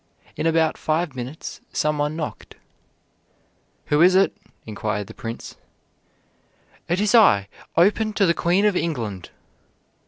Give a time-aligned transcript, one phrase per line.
[0.35, 2.55] In about five minutes some one knocked.
[3.85, 4.35] "Who is it?"
[4.65, 5.57] inquired the Prince.
[6.87, 7.47] "It is I.
[7.77, 9.29] Open to the Queen of England!"